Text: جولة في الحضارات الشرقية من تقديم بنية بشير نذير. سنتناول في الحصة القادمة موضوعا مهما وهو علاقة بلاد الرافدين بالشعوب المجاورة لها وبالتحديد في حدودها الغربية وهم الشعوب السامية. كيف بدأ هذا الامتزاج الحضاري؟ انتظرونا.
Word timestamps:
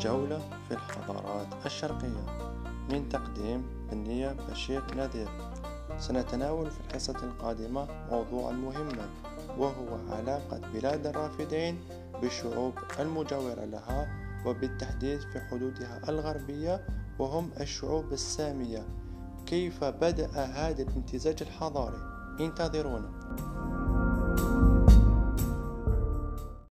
جولة 0.00 0.38
في 0.68 0.74
الحضارات 0.74 1.46
الشرقية 1.66 2.26
من 2.90 3.08
تقديم 3.08 3.64
بنية 3.90 4.36
بشير 4.50 4.82
نذير. 4.94 5.28
سنتناول 5.98 6.70
في 6.70 6.80
الحصة 6.80 7.16
القادمة 7.24 7.88
موضوعا 8.10 8.52
مهما 8.52 9.08
وهو 9.58 9.98
علاقة 10.10 10.60
بلاد 10.74 11.06
الرافدين 11.06 11.78
بالشعوب 12.22 12.72
المجاورة 13.00 13.64
لها 13.64 14.08
وبالتحديد 14.46 15.20
في 15.20 15.40
حدودها 15.40 16.00
الغربية 16.08 16.86
وهم 17.18 17.50
الشعوب 17.60 18.12
السامية. 18.12 18.86
كيف 19.46 19.84
بدأ 19.84 20.30
هذا 20.36 20.82
الامتزاج 20.82 21.36
الحضاري؟ 21.40 22.02
انتظرونا. 22.40 23.10